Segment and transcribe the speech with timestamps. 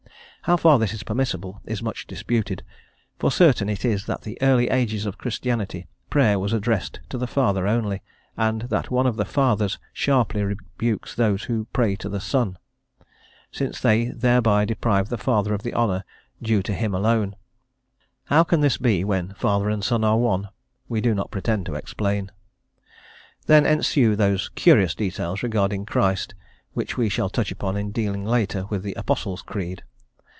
[0.45, 2.63] How far this is permissible is much disputed,
[3.19, 7.19] for certain it is that in the early ages of Christianity prayer was addressed to
[7.19, 8.01] the Father only,
[8.35, 12.57] and that one of the Fathers* sharply rebukes those who pray to the Son,
[13.51, 16.03] since they thereby deprive the Father of the honour
[16.41, 17.35] due to Him alone.
[18.23, 20.49] How this can be, when Father and Son are one,
[20.89, 22.31] we do not pretend to explain.
[23.45, 26.33] Then ensue those curious details regarding Christ
[26.73, 29.83] which we shall touch upon in dealing later with the Apostles' Creed.